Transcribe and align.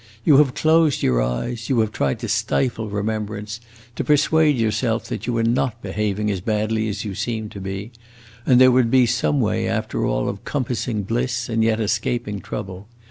You 0.25 0.37
have 0.37 0.55
closed 0.55 1.03
your 1.03 1.21
eyes; 1.21 1.69
you 1.69 1.79
have 1.81 1.91
tried 1.91 2.17
to 2.21 2.27
stifle 2.27 2.89
remembrance, 2.89 3.61
to 3.95 4.03
persuade 4.03 4.55
yourself 4.57 5.05
that 5.09 5.27
you 5.27 5.33
were 5.33 5.43
not 5.43 5.79
behaving 5.83 6.31
as 6.31 6.41
badly 6.41 6.89
as 6.89 7.05
you 7.05 7.13
seemed 7.13 7.51
to 7.51 7.61
be, 7.61 7.91
and 8.43 8.59
there 8.59 8.71
would 8.71 8.89
be 8.89 9.05
some 9.05 9.39
way, 9.39 9.67
after 9.67 10.03
all, 10.03 10.27
of 10.27 10.43
compassing 10.43 11.03
bliss 11.03 11.49
and 11.49 11.63
yet 11.63 11.79
escaping 11.79 12.39
trouble. 12.39 12.87